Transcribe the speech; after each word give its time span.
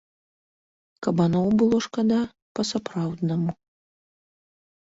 Кабаноў 1.07 1.47
было 1.59 1.77
шкада 1.87 2.19
па-сапраўднаму. 2.61 3.51